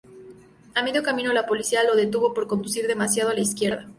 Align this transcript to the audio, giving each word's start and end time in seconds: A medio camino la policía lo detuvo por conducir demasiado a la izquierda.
A 0.73 0.81
medio 0.81 1.03
camino 1.03 1.31
la 1.31 1.45
policía 1.45 1.83
lo 1.83 1.95
detuvo 1.95 2.33
por 2.33 2.47
conducir 2.47 2.87
demasiado 2.87 3.29
a 3.29 3.33
la 3.35 3.41
izquierda. 3.41 3.87